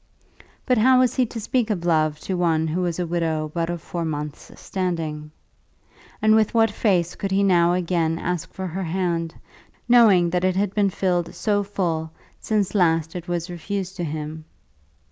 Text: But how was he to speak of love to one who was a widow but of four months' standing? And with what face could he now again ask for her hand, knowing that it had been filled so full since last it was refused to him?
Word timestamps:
But 0.65 0.79
how 0.79 0.97
was 0.97 1.13
he 1.13 1.27
to 1.27 1.39
speak 1.39 1.69
of 1.69 1.85
love 1.85 2.19
to 2.21 2.35
one 2.35 2.65
who 2.65 2.81
was 2.81 2.97
a 2.97 3.05
widow 3.05 3.51
but 3.53 3.69
of 3.69 3.83
four 3.83 4.03
months' 4.03 4.51
standing? 4.59 5.29
And 6.23 6.33
with 6.33 6.55
what 6.55 6.71
face 6.71 7.13
could 7.13 7.29
he 7.29 7.43
now 7.43 7.73
again 7.73 8.17
ask 8.17 8.51
for 8.51 8.65
her 8.65 8.85
hand, 8.85 9.35
knowing 9.87 10.31
that 10.31 10.43
it 10.43 10.55
had 10.55 10.73
been 10.73 10.89
filled 10.89 11.35
so 11.35 11.61
full 11.61 12.09
since 12.39 12.73
last 12.73 13.15
it 13.15 13.27
was 13.27 13.47
refused 13.47 13.95
to 13.97 14.03
him? 14.03 14.45